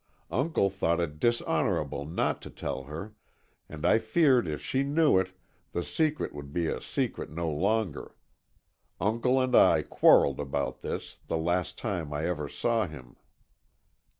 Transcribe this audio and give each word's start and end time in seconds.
Uncle 0.31 0.71
thought 0.71 0.99
it 0.99 1.19
dishonourable 1.19 2.05
not 2.05 2.41
to 2.41 2.49
tell 2.49 2.85
her, 2.85 3.13
and 3.69 3.85
I 3.85 3.99
feared 3.99 4.47
if 4.47 4.59
she 4.59 4.81
knew 4.81 5.19
it, 5.19 5.31
the 5.73 5.83
secret 5.83 6.33
would 6.33 6.51
be 6.51 6.65
a 6.65 6.81
secret 6.81 7.29
no 7.29 7.51
longer. 7.51 8.15
Uncle 8.99 9.39
and 9.39 9.55
I 9.55 9.83
quarrelled 9.83 10.39
about 10.39 10.81
this, 10.81 11.19
the 11.27 11.37
last 11.37 11.77
time 11.77 12.11
I 12.13 12.25
ever 12.25 12.49
saw 12.49 12.87
him." 12.87 13.15